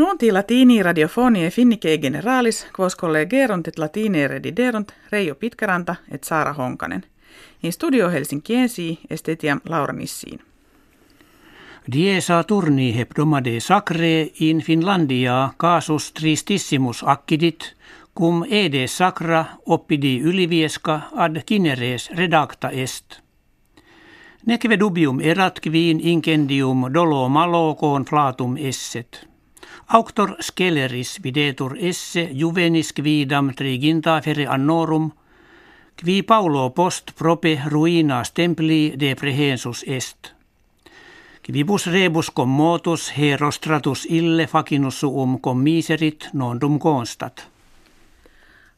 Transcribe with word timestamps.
Nunti 0.00 0.32
latini 0.32 0.82
radiofonie 0.82 1.50
finnike 1.50 1.98
generalis, 1.98 2.66
quos 2.76 2.96
collegerunt 2.96 3.68
et 3.68 3.78
latine 3.78 4.28
rediderunt 4.28 4.92
Reijo 5.12 5.34
Pitkäranta 5.34 5.94
et 6.10 6.24
Saara 6.24 6.52
Honkanen. 6.52 7.02
In 7.62 7.72
studio 7.72 8.08
Helsinkiensi 8.10 8.98
estetiam 9.10 9.60
Laura 9.68 9.92
Nissiin. 9.92 10.40
Die 11.92 12.20
Saturni 12.20 12.96
hebdomade 12.96 13.60
sacre 13.60 14.30
in 14.40 14.60
Finlandia 14.60 15.50
casus 15.58 16.12
tristissimus 16.12 17.04
accidit, 17.06 17.76
cum 18.18 18.44
ede 18.50 18.86
sacra 18.86 19.44
oppidi 19.66 20.20
ylivieska 20.20 21.00
ad 21.16 21.42
kineres 21.46 22.10
redacta 22.10 22.70
est. 22.70 23.20
Nekve 24.46 24.80
dubium 24.80 25.20
erat 25.20 25.60
quin 25.60 26.00
incendium 26.00 26.88
dolo 26.94 27.28
malo 27.28 27.76
flatum 28.08 28.56
esset. 28.56 29.29
Auctor 29.92 30.36
sceleris 30.40 31.18
videtur 31.22 31.72
esse 31.78 32.28
juvenis 32.32 32.92
quidam 32.92 33.48
triginta 33.56 34.20
fere 34.22 34.44
annorum, 34.46 35.10
qui 35.96 36.22
Paulo 36.22 36.70
post 36.70 37.10
prope 37.18 37.58
ruinas 37.66 38.30
templi 38.30 38.94
de 39.00 39.14
prehensus 39.14 39.82
est. 39.86 40.30
Quibus 41.42 41.86
rebus 41.86 42.30
commotus 42.30 43.12
herostratus 43.18 44.06
ille 44.10 44.46
facinus 44.46 45.00
suum 45.00 45.40
commiserit 45.40 46.28
nondum 46.32 46.78
constat. 46.78 47.48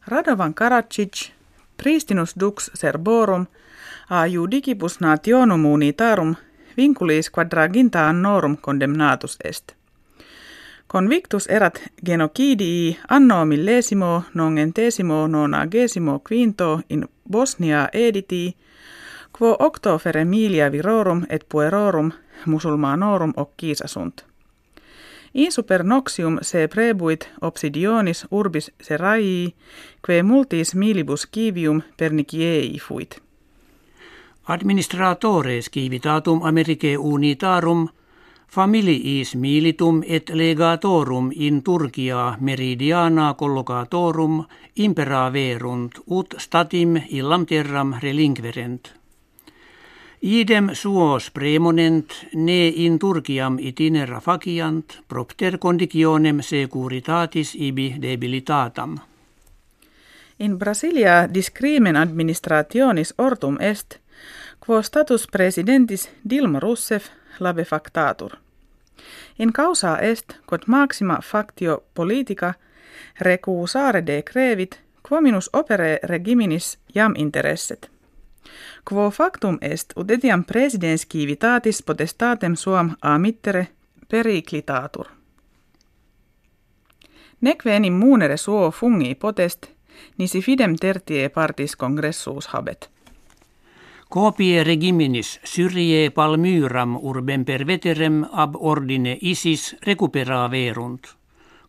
Radovan 0.07 0.55
Karadzic, 0.55 1.29
pristinus 1.77 2.33
dux 2.41 2.71
serborum, 2.75 3.47
a 4.09 4.25
judicibus 4.27 5.01
nationum 5.01 5.67
unitarum, 5.67 6.35
vinculis 6.77 7.31
quadraginta 7.31 8.09
annorum 8.09 8.57
condemnatus 8.57 9.37
est. 9.45 9.77
Convictus 10.93 11.47
erat 11.51 11.83
genocidii 12.07 12.99
anno 13.09 13.45
millesimo 13.45 14.25
nongentesimo 14.35 15.27
nonagesimo 15.27 16.21
quinto 16.29 16.81
in 16.89 17.09
Bosnia 17.31 17.89
editi, 17.93 18.57
quo 19.39 19.57
octo 19.59 19.99
feremilia 19.99 20.73
virorum 20.73 21.23
et 21.29 21.47
puerorum 21.49 22.13
musulmanorum 22.47 23.33
occisasunt. 23.37 24.25
In 25.35 25.53
super 25.53 25.85
noxium 25.85 26.39
se 26.43 26.69
prebuit 26.69 27.31
obsidionis 27.41 28.27
urbis 28.31 28.71
serraii, 28.81 29.55
que 30.07 30.23
multis 30.23 30.75
milibus 30.75 31.27
kivium 31.27 31.83
perniciei 31.97 32.79
fuit. 32.79 33.23
Administratores 34.49 35.71
civitatum 35.71 36.43
Americae 36.43 36.97
unitarum– 36.99 37.89
Familiis 38.53 39.35
militum 39.35 40.03
et 40.07 40.31
legatorum 40.31 41.31
in 41.35 41.63
Turkia 41.63 42.37
meridiana 42.41 43.35
collocatorum 43.35 44.45
impera 44.77 45.33
verunt 45.33 45.95
ut 46.07 46.35
statim 46.39 46.99
illam 47.09 47.47
terram 47.47 47.95
relinquerent. 48.03 48.93
Idem 50.23 50.69
suos 50.75 51.31
premonent 51.31 52.13
ne 52.35 52.69
in 52.69 52.99
Turkiam 52.99 53.57
itinera 53.59 54.21
faciant 54.21 54.99
propter 55.09 55.59
conditionem 55.59 56.43
securitatis 56.43 57.55
ibi 57.55 57.95
debilitatam. 58.03 58.99
In 60.39 60.59
Brasilia 60.59 61.35
discrimen 61.35 61.97
administrationis 61.97 63.15
ortum 63.19 63.57
est, 63.61 63.99
quo 64.61 64.83
status 64.83 65.27
presidentis 65.27 66.11
Dilma 66.31 66.61
Rousseff 66.61 67.09
labe 67.41 67.65
factatur. 67.65 68.42
In 69.39 69.53
causa 69.53 69.99
est, 69.99 70.37
quod 70.47 70.63
maxima 70.67 71.19
factio 71.23 71.83
politica 71.95 72.55
recusare 73.21 74.07
de 74.07 74.23
crevit, 74.23 74.81
quo 75.03 75.21
minus 75.21 75.51
opere 75.53 75.99
regiminis 76.03 76.79
jam 76.95 77.15
interesset. 77.17 77.91
Quo 78.85 79.11
factum 79.11 79.59
est, 79.61 79.93
ut 79.97 80.11
etiam 80.11 80.45
presidens 80.45 81.07
civitatis 81.07 81.83
potestatem 81.83 82.55
suam 82.57 82.97
a 83.01 83.19
mittere 83.19 83.67
periclitatur. 84.09 85.07
Neque 87.41 87.75
enim 87.75 87.95
munere 87.95 88.37
suo 88.37 88.71
fungi 88.71 89.15
potest, 89.15 89.67
nisi 90.19 90.43
fidem 90.43 90.77
tertie 90.77 91.29
partis 91.29 91.77
congressus 91.77 92.47
habet. 92.47 92.91
Copie 94.13 94.63
regiminis 94.63 95.41
Syrie 95.43 96.11
palmyram 96.11 96.99
urbem 97.01 97.47
per 97.49 97.63
veterem 97.65 98.19
ab 98.33 98.59
ordine 98.61 99.15
isis 99.23 99.63
recupera 99.87 100.51
verunt. 100.53 101.09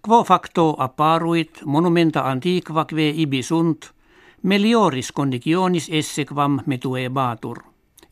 Quo 0.02 0.24
facto 0.28 0.66
apparuit 0.78 1.62
monumenta 1.64 2.26
antiqua 2.28 2.84
que 2.86 3.08
ibi 3.10 3.42
sunt, 3.44 3.94
melioris 4.42 5.14
conditionis 5.14 5.88
esse 5.90 6.26
quam 6.26 6.60
metuebatur. 6.66 7.64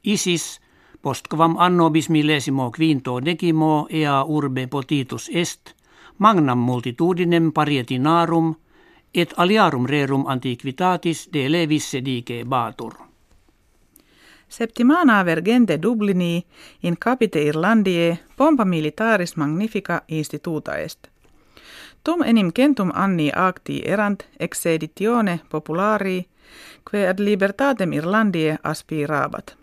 Isis, 0.04 0.62
post 1.02 1.28
quam 1.28 1.58
anno 1.60 1.90
bis 1.90 2.08
millesimo 2.10 2.72
quinto 2.72 3.20
decimo 3.20 3.88
ea 3.90 4.24
urbe 4.24 4.68
potitus 4.68 5.30
est, 5.34 5.76
magnam 6.20 6.60
multitudinem 6.60 7.52
parietinarum, 7.52 8.56
et 9.14 9.34
aliarum 9.36 9.86
rerum 9.86 10.24
antiquitatis 10.26 11.28
de 11.34 11.50
levis 11.50 11.92
sedike 11.92 12.46
batur. 12.46 13.11
Septimana 14.52 15.24
vergente 15.26 15.78
Dublini 15.82 16.46
in 16.84 16.98
capite 16.98 17.40
Irlandie 17.40 18.20
pompa 18.36 18.66
militaris 18.66 19.36
magnifica 19.36 20.02
instituta 20.08 20.78
est. 20.78 21.08
Tum 22.04 22.22
enim 22.24 22.52
centum 22.52 22.92
anni 22.94 23.32
acti 23.36 23.82
erant 23.86 24.26
ex 24.40 24.66
editione 24.66 25.40
populari, 25.50 26.28
que 26.92 27.08
ad 27.08 27.20
libertatem 27.20 27.94
Irlandie 27.94 28.58
aspirabat. 28.64 29.56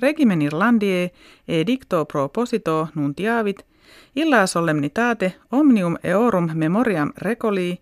Regimen 0.00 0.42
Irlandie 0.42 1.10
edicto 1.48 2.04
proposito 2.04 2.88
nuntiavit, 2.94 3.64
illa 4.14 4.46
solemnitate 4.46 5.34
omnium 5.52 5.96
eorum 6.02 6.50
memoriam 6.54 7.12
recoli, 7.16 7.78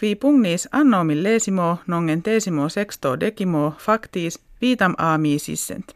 qui 0.00 0.16
pugnis 0.16 0.68
anno 0.70 1.04
millesimo 1.04 1.78
nongentesimo 1.86 2.68
sexto 2.68 3.16
decimo 3.16 3.74
factis 3.78 4.38
vitam 4.60 4.94
aamisissent. 4.98 5.94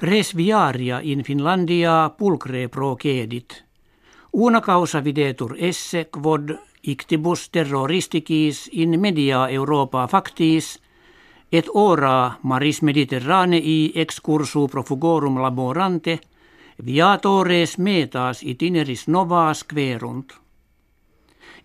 Res 0.00 0.36
viaria 0.36 1.00
in 1.02 1.22
Finlandia 1.24 2.10
pulcre 2.16 2.68
procedit. 2.68 3.64
Una 4.32 4.60
causa 4.60 5.00
videtur 5.04 5.56
esse 5.58 6.06
quod 6.10 6.54
ictibus 6.82 7.50
terroristicis 7.50 8.68
in 8.72 9.00
media 9.00 9.48
Europa 9.48 10.06
factis 10.06 10.78
et 11.52 11.68
ora 11.74 12.38
maris 12.42 12.80
mediterranei 12.82 13.92
excursu 13.94 14.68
profugorum 14.68 15.36
laborante 15.42 16.20
viatores 16.86 17.76
metas 17.78 18.42
itineris 18.42 19.06
novas 19.08 19.64
querunt. 19.64 20.32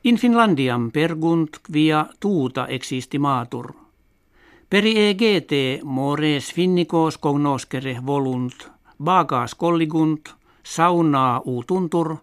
In 0.04 0.18
Finlandiam 0.18 0.92
pergunt 0.92 1.62
quia 1.72 2.06
tuuta 2.20 2.68
existimatur– 2.68 3.74
Peri 4.70 5.09
EGT 5.09 5.84
mores 5.84 6.53
finnikos 6.53 7.18
cognoscere 7.18 7.98
volunt, 8.06 8.53
bagas 9.03 9.56
colligunt, 9.56 10.30
saunaa 10.64 11.42
uutuntur, 11.46 12.16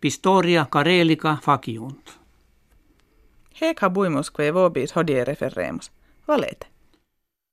pistoria 0.00 0.66
karelika 0.70 1.36
faciunt. 1.42 2.10
Hec 3.60 3.82
habuimus 3.82 4.30
quae 4.30 4.54
vobis 4.54 4.96
hodie 4.96 5.24
referremus. 5.24 5.92
Valete. 6.28 6.66